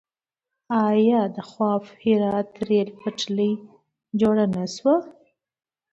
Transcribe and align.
آیا 0.87 1.21
د 1.35 1.37
خواف 1.49 1.85
هرات 2.03 2.49
ریل 2.67 2.89
پټلۍ 2.99 3.53
جوړه 4.19 4.45
نه 4.55 4.65
شوه؟ 4.75 4.95